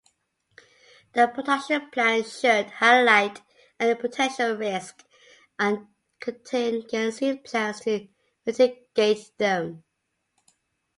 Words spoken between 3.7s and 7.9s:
any potential risks and contingency plans